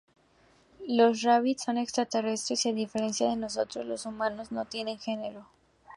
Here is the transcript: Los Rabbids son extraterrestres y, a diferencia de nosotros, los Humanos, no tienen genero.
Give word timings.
Los 0.87 1.21
Rabbids 1.21 1.65
son 1.65 1.77
extraterrestres 1.77 2.65
y, 2.65 2.69
a 2.69 2.73
diferencia 2.73 3.29
de 3.29 3.35
nosotros, 3.35 3.85
los 3.85 4.07
Humanos, 4.07 4.51
no 4.51 4.65
tienen 4.65 4.97
genero. 4.97 5.45